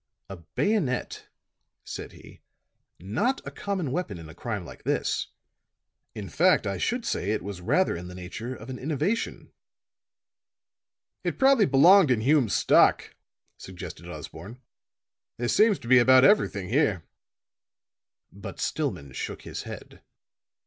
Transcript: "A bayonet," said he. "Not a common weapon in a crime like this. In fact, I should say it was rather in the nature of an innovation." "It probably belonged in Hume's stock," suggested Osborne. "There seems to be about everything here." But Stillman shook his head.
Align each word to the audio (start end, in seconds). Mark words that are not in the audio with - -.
"A 0.31 0.37
bayonet," 0.37 1.27
said 1.83 2.13
he. 2.13 2.41
"Not 2.99 3.39
a 3.45 3.51
common 3.51 3.91
weapon 3.91 4.17
in 4.17 4.29
a 4.29 4.33
crime 4.33 4.65
like 4.65 4.81
this. 4.83 5.27
In 6.15 6.27
fact, 6.27 6.65
I 6.65 6.79
should 6.79 7.05
say 7.05 7.29
it 7.33 7.43
was 7.43 7.61
rather 7.61 7.95
in 7.95 8.07
the 8.07 8.15
nature 8.15 8.55
of 8.55 8.71
an 8.71 8.79
innovation." 8.79 9.51
"It 11.23 11.37
probably 11.37 11.67
belonged 11.67 12.09
in 12.09 12.21
Hume's 12.21 12.55
stock," 12.55 13.13
suggested 13.57 14.09
Osborne. 14.09 14.59
"There 15.37 15.47
seems 15.47 15.77
to 15.77 15.87
be 15.87 15.99
about 15.99 16.25
everything 16.25 16.69
here." 16.69 17.03
But 18.31 18.59
Stillman 18.59 19.11
shook 19.11 19.43
his 19.43 19.61
head. 19.69 20.01